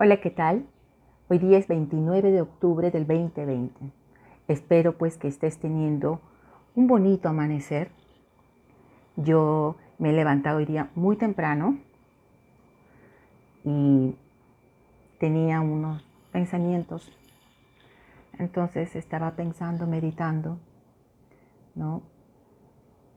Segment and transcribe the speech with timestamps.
[0.00, 0.64] Hola, ¿qué tal?
[1.28, 3.90] Hoy día es 29 de octubre del 2020.
[4.46, 6.20] Espero pues que estés teniendo
[6.76, 7.90] un bonito amanecer.
[9.16, 11.80] Yo me he levantado hoy día muy temprano
[13.64, 14.14] y
[15.18, 17.12] tenía unos pensamientos.
[18.38, 20.60] Entonces estaba pensando, meditando,
[21.74, 22.02] ¿no?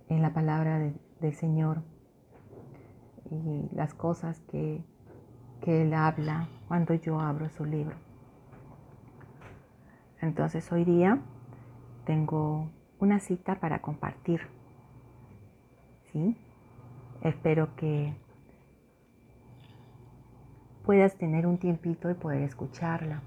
[0.09, 0.79] En la palabra
[1.19, 1.83] del Señor
[3.29, 4.81] y las cosas que
[5.61, 7.95] que Él habla cuando yo abro su libro.
[10.21, 11.19] Entonces hoy día
[12.05, 14.41] tengo una cita para compartir.
[16.11, 16.35] ¿Sí?
[17.21, 18.13] Espero que
[20.83, 23.21] puedas tener un tiempito y poder escucharla.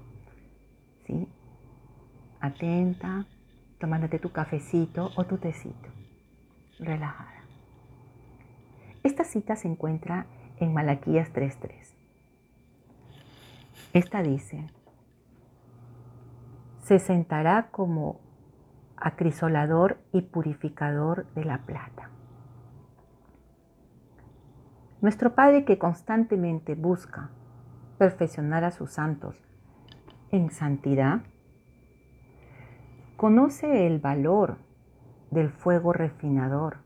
[1.05, 1.27] ¿Sí?
[2.39, 3.25] Atenta,
[3.79, 5.89] tomándote tu cafecito o tu tecito.
[6.79, 7.31] Relajada.
[9.03, 10.25] Esta cita se encuentra
[10.59, 11.94] en Malaquías 3.3.
[13.95, 14.67] Esta dice,
[16.79, 18.19] se sentará como
[18.97, 22.09] acrisolador y purificador de la plata.
[24.99, 27.29] Nuestro Padre que constantemente busca
[27.97, 29.37] perfeccionar a sus santos
[30.29, 31.21] en santidad,
[33.15, 34.57] conoce el valor
[35.31, 36.79] del fuego refinador.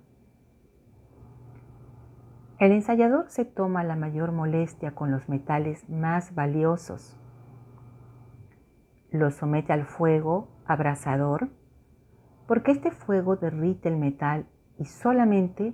[2.59, 7.17] El ensayador se toma la mayor molestia con los metales más valiosos.
[9.11, 11.47] Los somete al fuego abrasador
[12.47, 14.45] porque este fuego derrite el metal
[14.77, 15.73] y solamente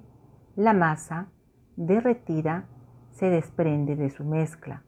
[0.56, 1.30] la masa
[1.76, 2.66] derretida
[3.10, 4.84] se desprende de su mezcla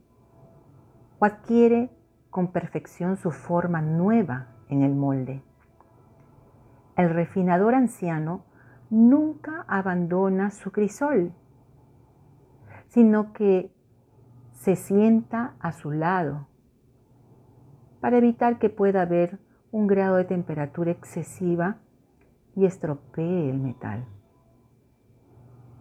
[1.17, 1.89] o adquiere
[2.29, 5.41] con perfección su forma nueva en el molde.
[6.95, 8.45] El refinador anciano
[8.91, 11.33] nunca abandona su crisol
[12.87, 13.71] sino que
[14.53, 16.47] se sienta a su lado
[17.99, 19.39] para evitar que pueda haber
[19.71, 21.77] un grado de temperatura excesiva
[22.55, 24.05] y estropee el metal.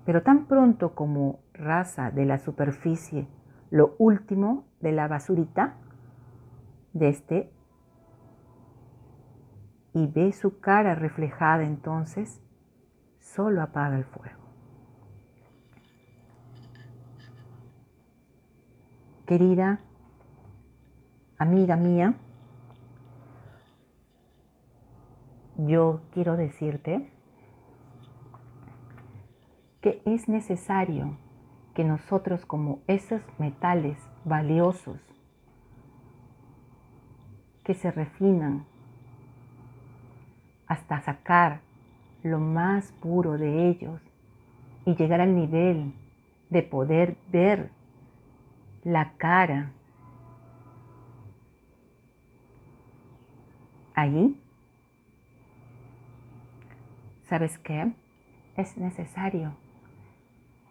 [0.04, 3.28] Pero tan pronto como raza de la superficie
[3.70, 5.74] lo último de la basurita
[6.92, 7.52] de este
[9.92, 12.42] y ve su cara reflejada entonces,
[13.18, 14.45] solo apaga el fuego.
[19.26, 19.80] Querida
[21.36, 22.14] amiga mía,
[25.56, 27.10] yo quiero decirte
[29.80, 31.16] que es necesario
[31.74, 35.00] que nosotros como esos metales valiosos
[37.64, 38.64] que se refinan
[40.68, 41.62] hasta sacar
[42.22, 44.00] lo más puro de ellos
[44.84, 45.92] y llegar al nivel
[46.48, 47.75] de poder ver
[48.86, 49.72] la cara.
[53.96, 54.40] Allí,
[57.28, 57.92] ¿sabes qué?
[58.56, 59.56] Es necesario.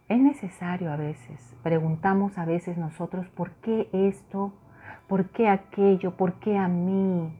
[0.08, 1.56] Es necesario a veces.
[1.62, 4.54] Preguntamos a veces nosotros, ¿por qué esto?
[5.10, 6.16] ¿Por qué aquello?
[6.16, 7.34] ¿Por qué a mí?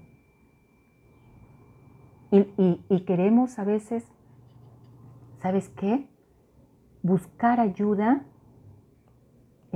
[2.32, 4.06] Y, queremos a veces,
[5.38, 6.06] ¿sabes qué?
[7.02, 8.26] Buscar ayuda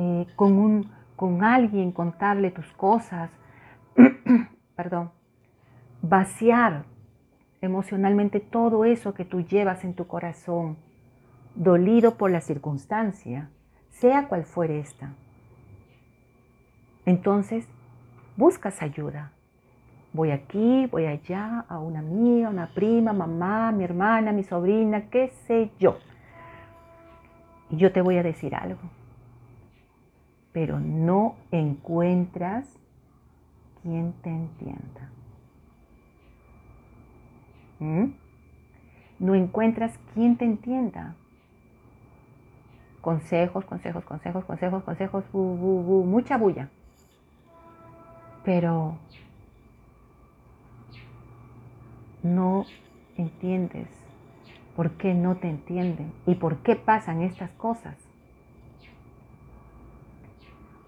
[0.01, 3.29] eh, con, un, con alguien, contarle tus cosas,
[4.77, 5.11] perdón,
[6.01, 6.85] vaciar
[7.59, 10.77] emocionalmente todo eso que tú llevas en tu corazón,
[11.53, 13.49] dolido por la circunstancia,
[13.89, 15.15] sea cual fuere esta.
[17.05, 17.67] Entonces,
[18.37, 19.33] buscas ayuda.
[20.13, 25.33] Voy aquí, voy allá, a una amiga, una prima, mamá, mi hermana, mi sobrina, qué
[25.45, 25.97] sé yo.
[27.69, 28.79] Y yo te voy a decir algo
[30.59, 32.67] pero no encuentras
[33.81, 35.09] quien te entienda.
[37.79, 38.07] ¿Mm?
[39.19, 41.15] No encuentras quien te entienda.
[42.99, 46.67] Consejos, consejos, consejos, consejos, consejos, mucha bulla.
[48.43, 48.97] Pero
[52.21, 52.65] no
[53.15, 53.87] entiendes
[54.75, 58.08] por qué no te entienden y por qué pasan estas cosas.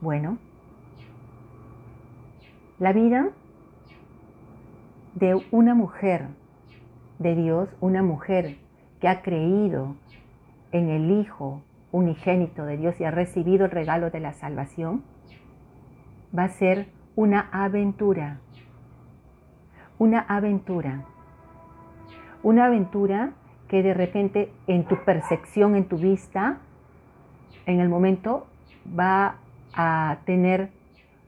[0.02, 0.40] Bueno,
[2.80, 3.30] la vida
[5.14, 6.30] de una mujer
[7.20, 8.58] de Dios, una mujer
[9.00, 9.96] que ha creído
[10.72, 11.62] en el Hijo
[11.92, 15.04] unigénito de Dios y ha recibido el regalo de la salvación,
[16.36, 18.40] va a ser una aventura.
[20.00, 21.06] Una aventura.
[22.42, 23.34] Una aventura
[23.68, 26.58] que de repente en tu percepción, en tu vista,
[27.68, 28.48] en el momento
[28.98, 29.36] va
[29.74, 30.70] a tener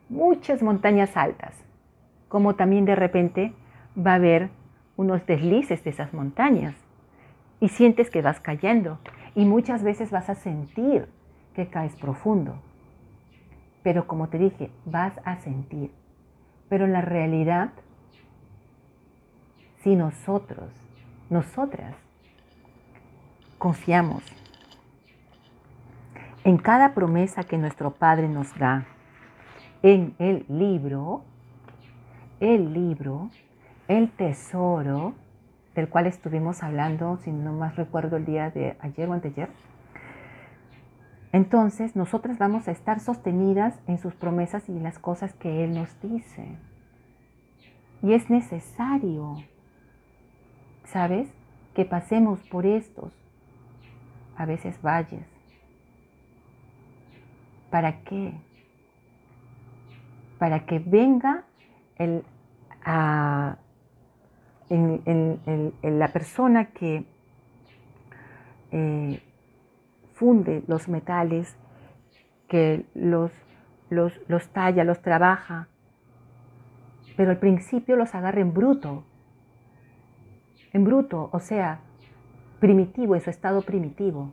[0.10, 1.54] muchas montañas altas,
[2.28, 3.54] como también de repente
[3.98, 4.50] va a haber
[4.96, 6.76] unos deslices de esas montañas
[7.60, 9.00] y sientes que vas cayendo
[9.36, 11.08] y muchas veces vas a sentir
[11.56, 12.56] que caes profundo.
[13.84, 15.92] Pero como te dije, vas a sentir.
[16.70, 17.72] Pero en la realidad,
[19.84, 20.72] si nosotros,
[21.30, 21.96] nosotras,
[23.58, 24.24] confiamos
[26.44, 28.86] en cada promesa que nuestro Padre nos da
[29.82, 31.24] en el libro,
[32.40, 33.30] el libro,
[33.88, 35.14] el tesoro,
[35.76, 39.50] del cual estuvimos hablando, si no más recuerdo el día de ayer o anteayer,
[41.32, 45.74] entonces nosotras vamos a estar sostenidas en sus promesas y en las cosas que Él
[45.74, 46.46] nos dice.
[48.04, 49.38] Y es necesario,
[50.86, 51.28] ¿sabes?
[51.74, 53.12] Que pasemos por estos,
[54.38, 55.33] a veces valles.
[57.74, 58.32] ¿Para qué?
[60.38, 61.46] Para que venga
[61.96, 62.24] el,
[65.82, 67.04] la persona que
[68.70, 69.24] eh,
[70.14, 71.58] funde los metales,
[72.48, 73.32] que los,
[73.90, 75.68] los, los talla, los trabaja,
[77.18, 79.04] pero al principio los agarra en bruto,
[80.74, 81.80] en bruto, o sea,
[82.60, 84.32] primitivo, en su estado primitivo.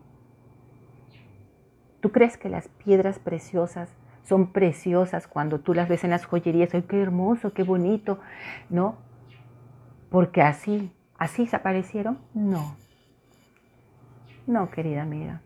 [2.01, 6.75] ¿Tú crees que las piedras preciosas son preciosas cuando tú las ves en las joyerías?
[6.75, 8.19] ¡Ay, qué hermoso, qué bonito!
[8.69, 8.97] ¿No?
[10.11, 12.19] Porque así, así se aparecieron.
[12.35, 12.77] No.
[14.47, 15.43] No, querida amiga.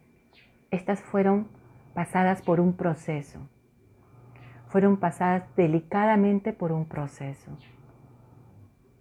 [0.71, 1.49] Estas fueron
[1.93, 3.41] pasadas por un proceso.
[4.69, 7.56] Fueron pasadas delicadamente por un proceso.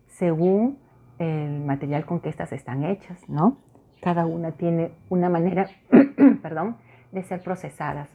[0.08, 0.78] Según
[1.20, 3.58] el material con que estas están hechas, ¿no?
[4.02, 5.68] Cada una tiene una manera,
[6.42, 6.78] perdón,
[7.14, 8.10] de ser procesadas.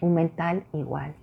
[0.00, 1.14] Un mental igual.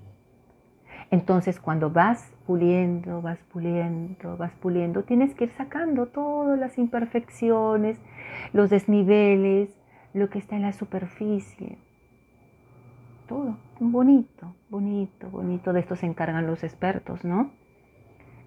[1.11, 7.99] Entonces, cuando vas puliendo, vas puliendo, vas puliendo, tienes que ir sacando todas las imperfecciones,
[8.53, 9.75] los desniveles,
[10.13, 11.77] lo que está en la superficie.
[13.27, 15.73] Todo, bonito, bonito, bonito.
[15.73, 17.51] De esto se encargan los expertos, ¿no?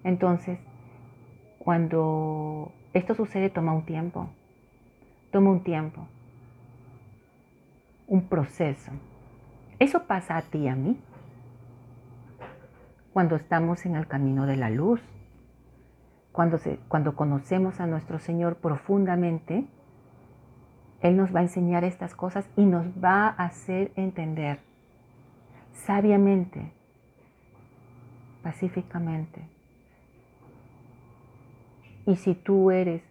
[0.03, 0.59] Entonces,
[1.59, 4.29] cuando esto sucede, toma un tiempo.
[5.31, 6.07] Toma un tiempo.
[8.07, 8.91] Un proceso.
[9.79, 10.99] Eso pasa a ti y a mí
[13.13, 14.99] cuando estamos en el camino de la luz,
[16.31, 19.67] cuando, cuando conocemos a nuestro Señor profundamente,
[21.01, 24.59] Él nos va a enseñar estas cosas y nos va a hacer entender
[25.73, 26.71] sabiamente,
[28.41, 29.47] pacíficamente.
[32.07, 33.03] Y si tú eres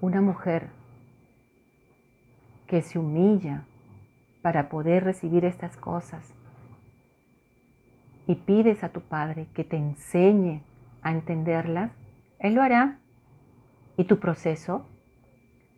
[0.00, 0.68] una mujer
[2.66, 3.64] que se humilla
[4.44, 6.34] para poder recibir estas cosas,
[8.26, 10.60] y pides a tu Padre que te enseñe
[11.00, 11.92] a entenderlas,
[12.38, 12.98] Él lo hará.
[13.96, 14.84] Y tu proceso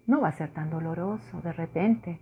[0.09, 2.19] no va a ser tan doloroso de repente.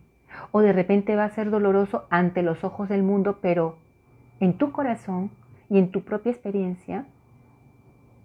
[0.52, 3.78] O de repente va a ser doloroso ante los ojos del mundo, pero
[4.38, 5.30] en tu corazón
[5.70, 7.06] y en tu propia experiencia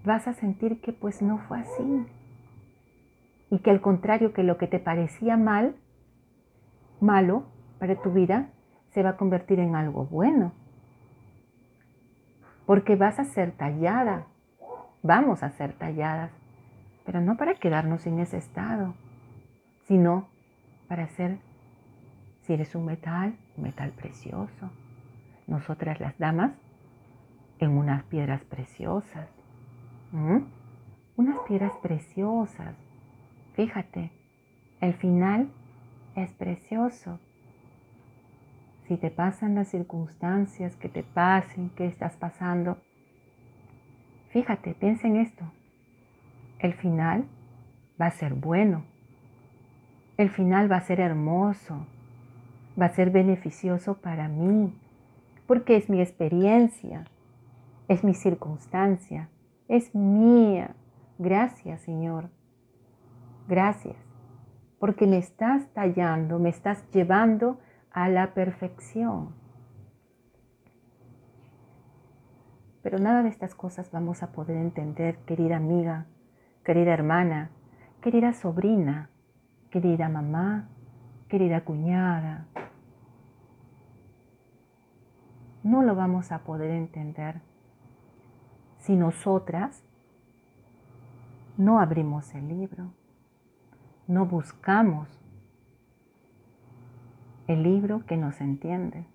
[0.04, 2.06] vas a sentir que pues no fue así.
[3.50, 5.74] Y que al contrario, que lo que te parecía mal,
[7.00, 7.46] malo
[7.80, 8.50] para tu vida,
[8.92, 10.52] se va a convertir en algo bueno.
[12.66, 14.28] Porque vas a ser tallada,
[15.02, 16.32] vamos a ser talladas,
[17.06, 18.94] pero no para quedarnos en ese estado,
[19.88, 20.28] sino
[20.88, 21.40] para ser,
[22.42, 24.70] si eres un metal, un metal precioso.
[25.48, 26.52] Nosotras las damas,
[27.60, 29.28] en unas piedras preciosas,
[31.18, 32.76] unas piedras preciosas.
[33.54, 34.12] Fíjate,
[34.80, 35.50] el final
[36.16, 37.20] es precioso
[38.90, 42.80] si te pasan las circunstancias que te pasen, que estás pasando,
[44.32, 45.46] fíjate, piensa en esto.
[46.58, 47.26] El final
[48.02, 48.84] va a ser bueno.
[50.18, 51.86] El final va a ser hermoso.
[52.82, 54.74] Va a ser beneficioso para mí.
[55.46, 57.06] Porque es mi experiencia.
[57.88, 59.30] Es mi circunstancia.
[59.68, 60.76] Es mía.
[61.20, 62.32] Gracias, Señor.
[63.48, 63.98] Gracias.
[64.80, 67.60] Porque me estás tallando, me estás llevando
[67.92, 69.34] a la perfección.
[72.82, 76.06] Pero nada de estas cosas vamos a poder entender, querida amiga,
[76.64, 77.50] querida hermana,
[78.02, 79.10] querida sobrina,
[79.70, 80.70] querida mamá,
[81.28, 82.48] querida cuñada.
[85.64, 87.42] No lo vamos a poder entender
[88.78, 89.84] si nosotras
[91.58, 92.94] no abrimos el libro,
[94.08, 95.19] no buscamos
[97.50, 99.06] el libro que nos entiende.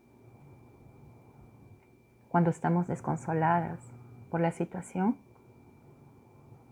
[2.29, 3.79] cuando estamos desconsoladas
[4.29, 5.17] por la situación,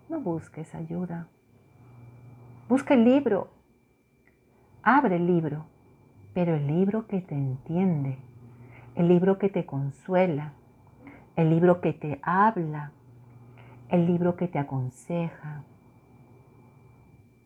[0.08, 1.28] no busques ayuda.
[2.68, 3.48] Busca el libro.
[4.82, 5.66] Abre el libro,
[6.34, 8.18] pero el libro que te entiende,
[8.96, 10.54] el libro que te consuela,
[11.36, 12.90] el libro que te habla,
[13.88, 15.62] el libro que te aconseja,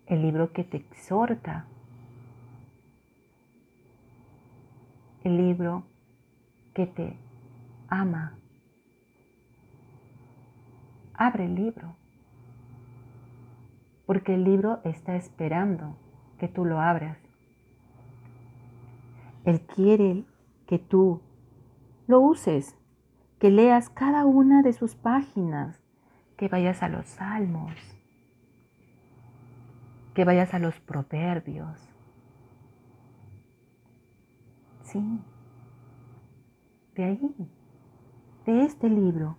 [0.06, 1.66] el libro que te exhorta,
[5.26, 5.82] el libro
[6.72, 7.18] que te
[7.88, 8.38] ama.
[11.14, 11.96] Abre el libro,
[14.06, 15.96] porque el libro está esperando
[16.38, 17.18] que tú lo abras.
[19.44, 20.24] Él quiere
[20.68, 21.20] que tú
[22.06, 22.76] lo uses,
[23.40, 25.82] que leas cada una de sus páginas,
[26.36, 27.74] que vayas a los salmos,
[30.14, 31.95] que vayas a los proverbios.
[34.86, 35.02] Sí,
[36.94, 37.34] de ahí,
[38.46, 39.36] de este libro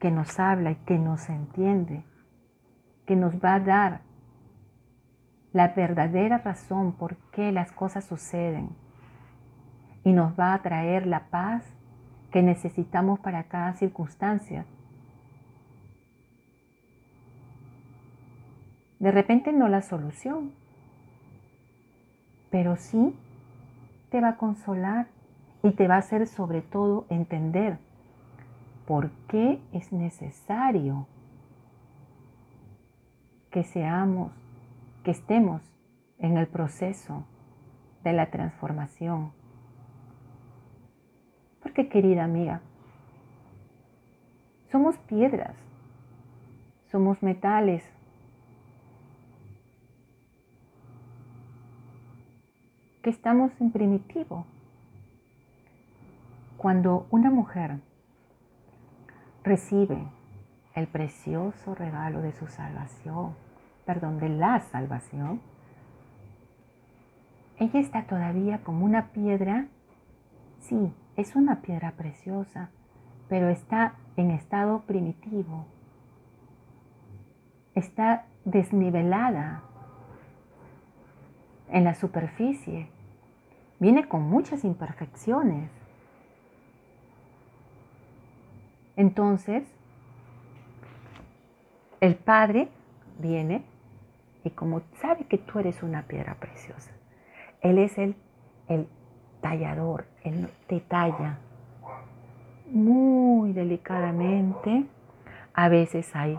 [0.00, 2.02] que nos habla y que nos entiende,
[3.06, 4.00] que nos va a dar
[5.52, 8.70] la verdadera razón por qué las cosas suceden
[10.02, 11.64] y nos va a traer la paz
[12.32, 14.66] que necesitamos para cada circunstancia.
[18.98, 20.50] De repente no la solución,
[22.50, 23.14] pero sí
[24.14, 25.08] te va a consolar
[25.64, 27.78] y te va a hacer sobre todo entender
[28.86, 31.08] por qué es necesario
[33.50, 34.30] que seamos,
[35.02, 35.62] que estemos
[36.20, 37.24] en el proceso
[38.04, 39.32] de la transformación.
[41.60, 42.60] Porque querida amiga,
[44.70, 45.56] somos piedras,
[46.92, 47.82] somos metales,
[53.04, 54.46] que estamos en primitivo.
[56.56, 57.80] Cuando una mujer
[59.42, 59.98] recibe
[60.74, 63.34] el precioso regalo de su salvación,
[63.84, 65.42] perdón, de la salvación,
[67.58, 69.66] ella está todavía como una piedra,
[70.60, 72.70] sí, es una piedra preciosa,
[73.28, 75.66] pero está en estado primitivo,
[77.74, 79.62] está desnivelada
[81.68, 82.93] en la superficie,
[83.78, 85.70] viene con muchas imperfecciones.
[88.96, 89.64] Entonces,
[92.00, 92.68] el Padre
[93.18, 93.62] viene
[94.44, 96.92] y como sabe que tú eres una piedra preciosa,
[97.62, 98.14] Él es el,
[98.68, 98.86] el
[99.40, 101.38] tallador, Él te talla
[102.70, 104.84] muy delicadamente.
[105.54, 106.38] A veces hay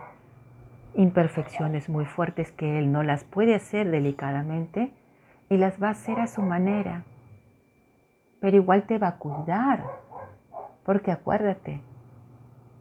[0.95, 4.91] imperfecciones muy fuertes que Él no las puede hacer delicadamente
[5.49, 7.03] y las va a hacer a su manera.
[8.39, 9.83] Pero igual te va a cuidar,
[10.83, 11.81] porque acuérdate,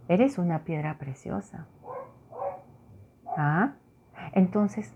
[0.09, 1.67] eres una piedra preciosa.
[3.37, 3.73] ¿Ah?
[4.33, 4.93] Entonces,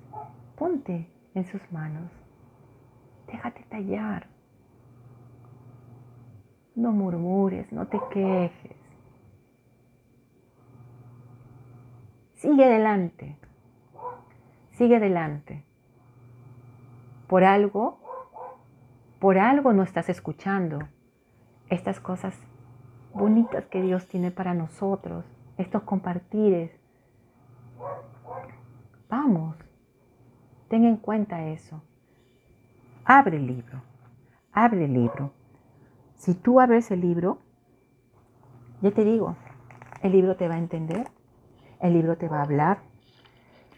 [0.57, 2.11] ponte en sus manos.
[3.27, 4.27] Déjate tallar.
[6.75, 8.77] No murmures, no te quejes.
[12.35, 13.37] Sigue adelante.
[14.73, 15.65] Sigue adelante.
[17.27, 17.99] Por algo,
[19.19, 20.81] por algo no estás escuchando
[21.69, 22.35] estas cosas
[23.13, 25.25] bonitas que Dios tiene para nosotros,
[25.57, 26.71] estos compartires,
[29.09, 29.57] Vamos,
[30.69, 31.83] ten en cuenta eso.
[33.05, 33.83] Abre el libro,
[34.53, 35.33] abre el libro.
[36.17, 37.39] Si tú abres el libro,
[38.83, 39.37] ya te digo,
[40.03, 41.09] el libro te va a entender,
[41.81, 42.81] el libro te va a hablar,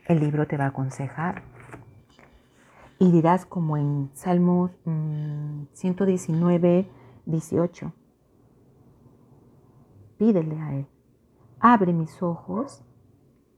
[0.06, 1.42] el libro te va a aconsejar.
[3.02, 4.78] Y dirás como en Salmos
[5.72, 6.86] 119,
[7.24, 7.92] 18,
[10.18, 10.86] pídele a Él,
[11.60, 12.84] abre mis ojos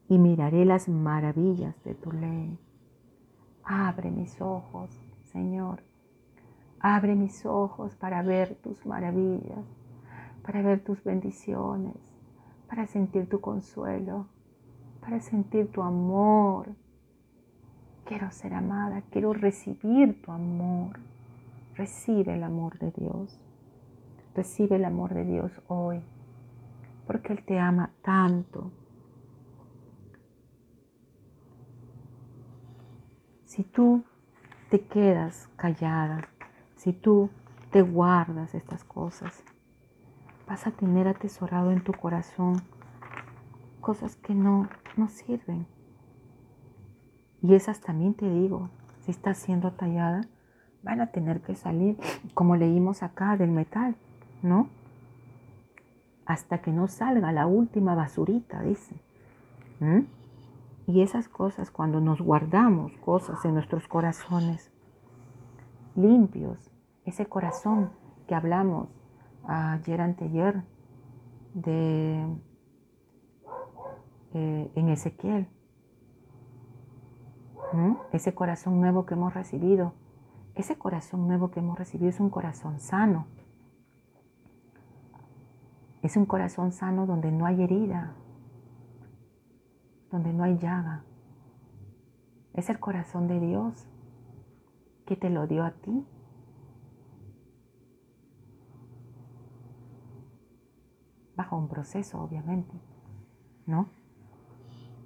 [0.08, 2.56] y miraré las maravillas de tu ley.
[3.64, 4.90] Abre mis ojos,
[5.32, 5.82] Señor.
[6.78, 9.66] Abre mis ojos para ver tus maravillas,
[10.44, 11.96] para ver tus bendiciones,
[12.68, 14.28] para sentir tu consuelo,
[15.00, 16.76] para sentir tu amor.
[18.04, 20.98] Quiero ser amada, quiero recibir tu amor.
[21.74, 23.38] Recibe el amor de Dios.
[24.34, 26.00] Recibe el amor de Dios hoy,
[27.06, 28.70] porque Él te ama tanto
[33.52, 34.02] Si tú
[34.70, 36.26] te quedas callada,
[36.76, 37.28] si tú
[37.70, 39.44] te guardas estas cosas,
[40.48, 42.62] vas a tener atesorado en tu corazón
[43.82, 45.66] cosas que no, no sirven.
[47.42, 48.70] Y esas también te digo,
[49.00, 50.22] si está siendo tallada,
[50.82, 51.96] van a tener que salir,
[52.34, 53.96] como leímos acá, del metal,
[54.42, 54.68] ¿no?
[56.26, 58.96] hasta que no salga la última basurita, dice.
[60.86, 64.70] Y esas cosas, cuando nos guardamos cosas en nuestros corazones
[65.96, 66.70] limpios,
[67.04, 67.90] ese corazón
[68.26, 68.88] que hablamos
[69.46, 70.62] ayer anteayer
[71.54, 72.24] de
[74.34, 75.48] eh, en Ezequiel,
[78.12, 79.94] Ese corazón nuevo que hemos recibido,
[80.54, 83.26] ese corazón nuevo que hemos recibido es un corazón sano.
[86.02, 88.14] Es un corazón sano donde no hay herida,
[90.10, 91.04] donde no hay llaga.
[92.52, 93.86] Es el corazón de Dios
[95.06, 96.06] que te lo dio a ti.
[101.34, 102.74] Bajo un proceso, obviamente,
[103.64, 103.88] ¿no?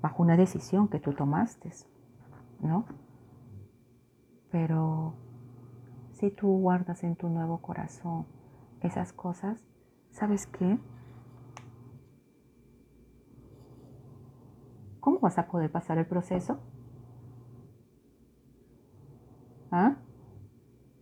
[0.02, 1.70] Bajo una decisión que tú tomaste,
[2.60, 2.86] ¿no?
[4.50, 5.14] Pero
[6.12, 8.26] si tú guardas en tu nuevo corazón
[8.80, 9.66] esas cosas,
[10.10, 10.78] ¿sabes qué?
[15.00, 16.58] ¿Cómo vas a poder pasar el proceso?
[19.70, 19.96] ¿Ah?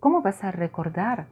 [0.01, 1.29] ¿Cómo vas a recordar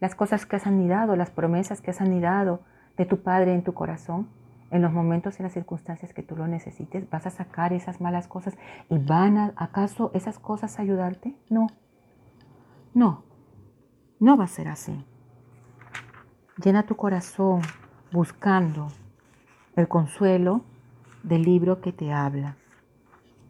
[0.00, 2.60] las cosas que has anidado, las promesas que has anidado
[2.96, 4.28] de tu Padre en tu corazón?
[4.70, 8.28] En los momentos y las circunstancias que tú lo necesites, vas a sacar esas malas
[8.28, 8.56] cosas
[8.88, 11.34] y van a, ¿acaso esas cosas a ayudarte?
[11.48, 11.66] No.
[12.94, 13.24] No.
[14.20, 15.04] No va a ser así.
[16.62, 17.62] Llena tu corazón
[18.12, 18.88] buscando
[19.76, 20.62] el consuelo
[21.22, 22.56] del libro que te habla.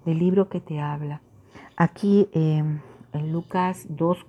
[0.05, 1.21] Del libro que te habla.
[1.77, 2.81] Aquí em,
[3.13, 4.27] en Lucas 2,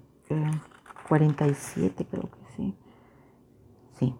[1.07, 2.75] 47 em, creo que sí.
[3.93, 4.15] Sí.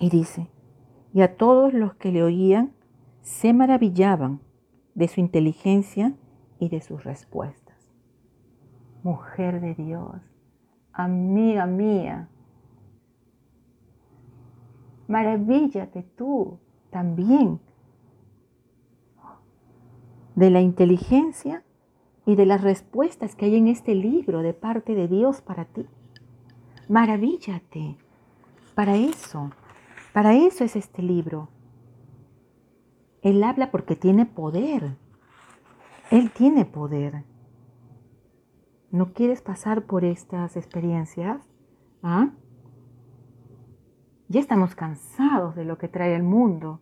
[0.00, 0.48] Y dice,
[1.12, 2.72] y a todos los que le oían
[3.22, 4.40] se maravillaban
[4.94, 6.14] de su inteligencia
[6.58, 7.76] y de sus respuestas.
[9.02, 10.20] Mujer de Dios,
[10.92, 12.28] amiga mía,
[15.08, 16.58] maravíllate tú
[16.90, 17.60] también
[20.34, 21.62] de la inteligencia
[22.26, 25.86] y de las respuestas que hay en este libro de parte de Dios para ti.
[26.88, 27.96] Maravíllate.
[28.74, 29.50] Para eso,
[30.16, 31.50] para eso es este libro.
[33.20, 34.96] Él habla porque tiene poder.
[36.10, 37.24] Él tiene poder.
[38.90, 41.42] ¿No quieres pasar por estas experiencias?
[42.02, 42.30] ¿Ah?
[44.28, 46.80] Ya estamos cansados de lo que trae el mundo,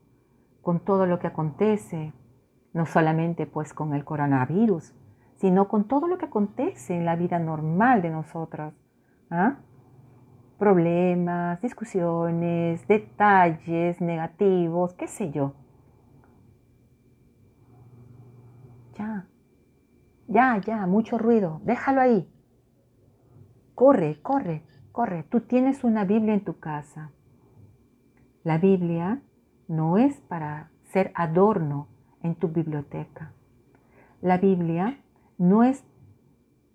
[0.63, 2.13] con todo lo que acontece,
[2.73, 4.95] no solamente pues con el coronavirus,
[5.41, 8.75] sino con todo lo que acontece en la vida normal de nosotros.
[9.29, 9.57] ¿ah?
[10.65, 15.53] Problemas, discusiones, detalles negativos, qué sé yo.
[18.97, 19.27] Ya,
[20.27, 22.33] ya, ya, mucho ruido, déjalo ahí.
[23.75, 25.25] Corre, corre, corre.
[25.25, 27.11] Tú tienes una Biblia en tu casa.
[28.43, 29.21] La Biblia
[29.69, 31.89] no es para ser adorno
[32.23, 33.35] en tu biblioteca.
[34.23, 34.99] La Biblia
[35.37, 35.85] no es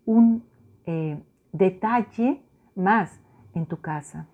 [0.06, 0.44] un
[0.86, 1.24] eh,
[1.54, 2.44] detalle
[2.76, 3.20] más
[3.54, 4.28] en tu casa.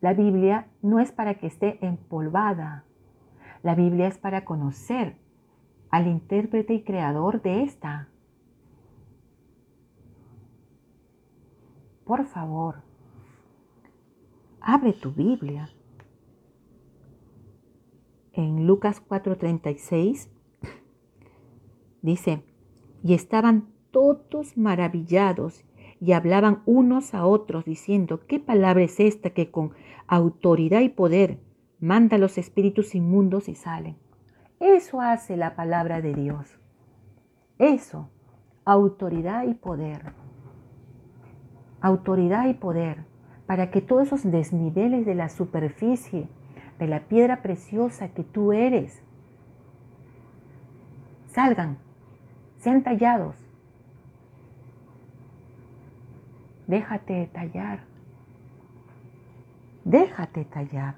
[0.00, 2.84] La Biblia no es para que esté empolvada.
[3.62, 5.16] La Biblia es para conocer
[5.90, 8.08] al intérprete y creador de esta.
[12.04, 12.82] Por favor,
[14.60, 15.68] abre tu Biblia
[18.32, 20.28] en Lucas 4:36,
[22.00, 22.42] dice,
[23.04, 25.64] y estaban todos maravillados
[26.02, 29.70] y hablaban unos a otros diciendo, ¿qué palabra es esta que con
[30.08, 31.38] autoridad y poder
[31.78, 33.96] manda a los espíritus inmundos y salen?
[34.58, 36.58] Eso hace la palabra de Dios.
[37.60, 38.10] Eso,
[38.64, 40.12] autoridad y poder.
[41.80, 43.04] Autoridad y poder
[43.46, 46.26] para que todos esos desniveles de la superficie
[46.80, 49.04] de la piedra preciosa que tú eres
[51.28, 51.78] salgan,
[52.58, 53.41] sean tallados.
[56.66, 57.80] Déjate tallar.
[59.84, 60.94] Déjate tallar.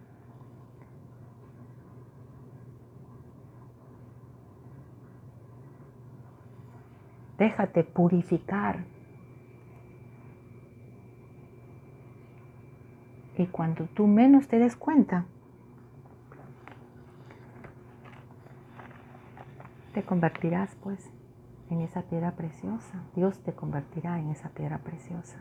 [7.39, 8.85] Déjate purificar.
[13.37, 15.27] Y cuando tú menos te des cuenta,
[19.93, 21.11] te convertirás pues
[21.75, 23.03] en esa piedra preciosa.
[23.15, 25.39] Dios te convertirá en esa piedra preciosa.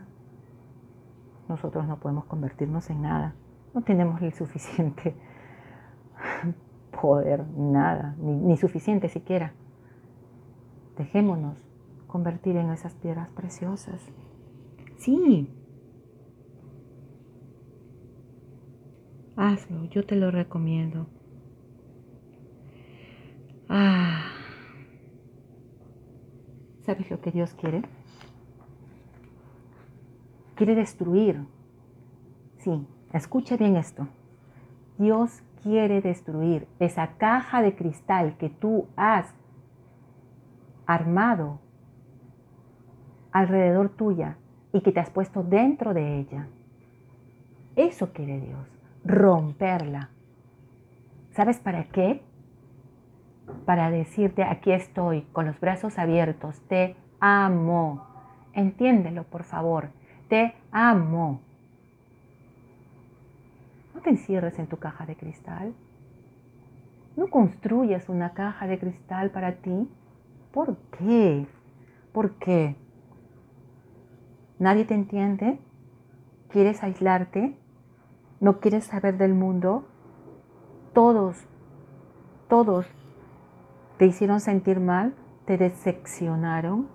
[1.48, 3.34] Nosotros no podemos convertirnos en nada.
[3.72, 5.14] No tenemos el suficiente
[7.00, 9.52] poder, nada, ni, ni suficiente siquiera.
[10.96, 11.56] Dejémonos
[12.06, 14.00] convertir en esas piedras preciosas.
[14.96, 15.50] Sí.
[19.36, 21.06] Hazlo, yo te lo recomiendo.
[26.84, 27.82] ¿Sabes lo que Dios quiere?
[30.54, 31.46] Quiere destruir.
[32.58, 34.06] Sí, escucha bien esto.
[34.98, 39.34] Dios quiere destruir esa caja de cristal que tú has
[40.86, 41.58] armado
[43.32, 44.36] alrededor tuya
[44.72, 46.48] y que te has puesto dentro de ella.
[47.76, 48.68] Eso quiere Dios,
[49.04, 50.10] romperla.
[51.32, 52.22] ¿Sabes para qué?
[53.64, 58.06] Para decirte, aquí estoy, con los brazos abiertos, te amo.
[58.52, 59.88] Entiéndelo, por favor,
[60.28, 61.40] te amo.
[63.94, 65.74] No te encierres en tu caja de cristal.
[67.16, 69.88] No construyas una caja de cristal para ti.
[70.52, 71.46] ¿Por qué?
[72.12, 72.76] ¿Por qué?
[74.58, 75.58] ¿Nadie te entiende?
[76.48, 77.56] ¿Quieres aislarte?
[78.40, 79.88] ¿No quieres saber del mundo?
[80.92, 81.44] Todos,
[82.48, 82.86] todos
[83.98, 85.14] te hicieron sentir mal,
[85.46, 86.88] te decepcionaron.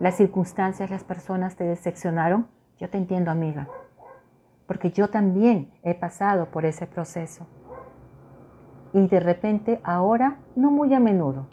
[0.00, 2.48] Las circunstancias, las personas te decepcionaron.
[2.78, 3.68] Yo te entiendo, amiga
[4.66, 7.46] porque yo también he pasado por ese proceso.
[8.92, 11.46] Y de repente ahora, no muy a menudo,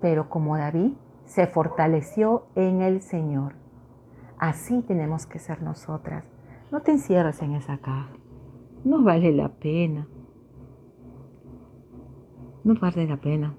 [0.00, 0.92] pero como David
[1.24, 3.54] se fortaleció en el Señor.
[4.38, 6.24] Así tenemos que ser nosotras.
[6.70, 8.10] No te encierres en esa caja.
[8.84, 10.06] No vale la pena.
[12.64, 13.54] No vale la pena.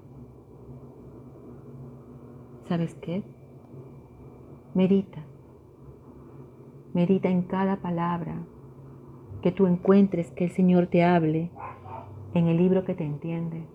[2.68, 3.22] ¿Sabes qué?
[4.74, 5.22] Medita
[6.94, 8.36] Medita en cada palabra
[9.42, 11.50] que tú encuentres que el Señor te hable
[12.34, 13.66] en el libro que te entiende.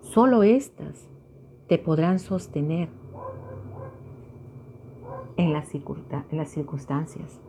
[0.00, 1.08] Solo estas
[1.68, 2.88] te podrán sostener
[5.36, 7.40] en las, circunstancias.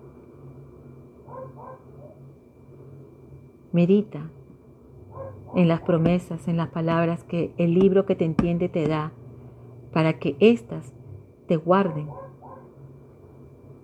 [3.72, 4.30] Medita
[5.56, 9.12] en las promesas, en las palabras que el libro que te entiende te da,
[9.92, 10.94] para que éstas
[11.48, 12.08] te guarden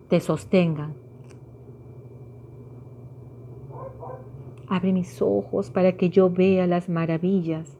[0.09, 0.95] te sostengan.
[4.67, 7.77] Abre mis ojos para que yo vea las maravillas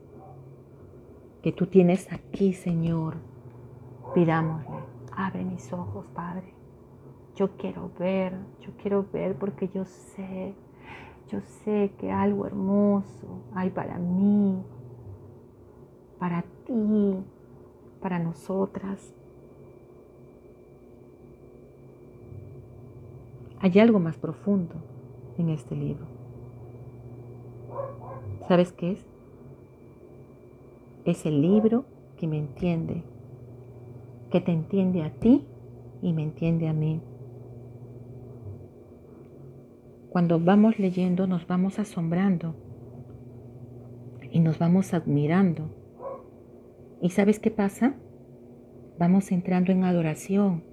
[1.42, 3.16] que tú tienes aquí, Señor.
[4.14, 4.78] Pidámosle,
[5.16, 6.54] abre mis ojos, Padre.
[7.36, 10.54] Yo quiero ver, yo quiero ver porque yo sé,
[11.30, 14.64] yo sé que algo hermoso hay para mí,
[16.18, 17.16] para ti,
[18.02, 19.14] para nosotras.
[23.60, 24.76] Hay algo más profundo
[25.38, 26.06] en este libro.
[28.48, 29.06] ¿Sabes qué es?
[31.06, 31.86] Es el libro
[32.18, 33.04] que me entiende,
[34.32, 35.46] que te entiende a ti
[36.02, 37.02] y me entiende a mí.
[40.20, 42.54] Cuando vamos leyendo nos vamos asombrando
[44.34, 45.70] y nos vamos admirando.
[47.02, 47.94] ¿Y sabes qué pasa?
[49.00, 50.66] Vamos entrando en adoración,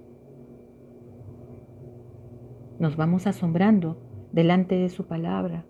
[2.77, 3.95] nos vamos asombrando
[4.33, 5.63] delante de su palabra.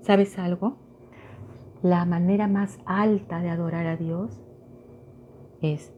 [0.00, 0.76] ¿Sabes algo?
[1.84, 4.42] La manera más alta de adorar a Dios
[5.60, 5.92] es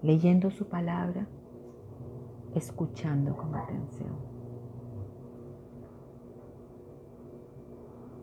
[0.00, 1.26] leyendo su palabra,
[2.54, 4.10] escuchando con atención.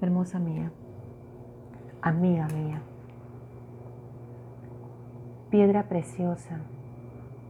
[0.01, 0.71] Hermosa mía,
[2.01, 2.81] amiga mía,
[5.49, 6.59] piedra preciosa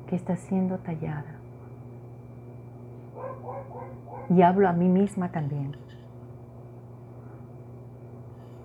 [0.07, 1.37] que está siendo tallada
[4.29, 5.75] y hablo a mí misma también.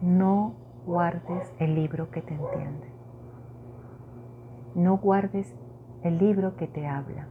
[0.01, 0.55] No
[0.87, 2.89] guardes el libro que te entiende.
[4.75, 5.55] No guardes
[6.03, 7.29] el libro que te habla.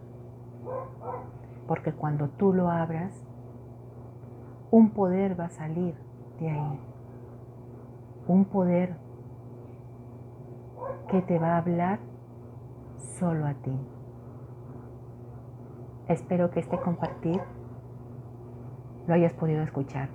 [1.67, 3.23] Porque cuando tú lo abras,
[4.71, 5.95] un poder va a salir
[6.39, 6.79] de ahí.
[8.27, 8.95] Un poder
[11.09, 11.99] que te va a hablar
[12.97, 13.77] solo a ti.
[16.07, 17.41] Espero que este compartir
[19.07, 20.09] lo hayas podido escuchar.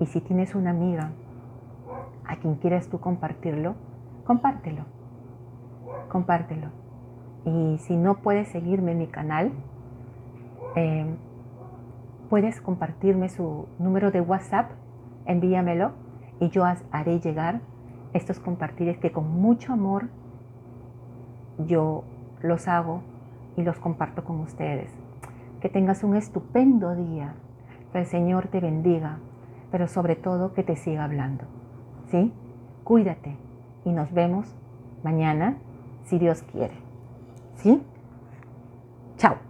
[0.00, 1.10] Y si tienes una amiga
[2.26, 3.74] a quien quieres tú compartirlo,
[4.24, 4.84] compártelo.
[6.08, 6.68] Compártelo.
[7.44, 9.52] Y si no puedes seguirme en mi canal,
[10.76, 11.06] eh,
[12.28, 14.70] puedes compartirme su número de WhatsApp,
[15.26, 15.92] envíamelo
[16.40, 17.60] y yo haré llegar
[18.12, 20.08] estos compartires que con mucho amor
[21.66, 22.04] yo
[22.42, 23.02] los hago
[23.56, 24.90] y los comparto con ustedes.
[25.60, 27.34] Que tengas un estupendo día.
[27.92, 29.18] Que el Señor te bendiga,
[29.72, 31.44] pero sobre todo que te siga hablando.
[32.10, 32.32] ¿Sí?
[32.84, 33.36] Cuídate
[33.84, 34.54] y nos vemos
[35.02, 35.56] mañana
[36.04, 36.87] si Dios quiere.
[37.62, 37.82] ¿Sí?
[39.18, 39.47] Chao.